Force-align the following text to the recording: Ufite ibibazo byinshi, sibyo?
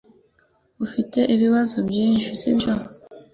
Ufite 0.85 1.19
ibibazo 1.33 1.77
byinshi, 1.89 2.29
sibyo? 2.39 2.73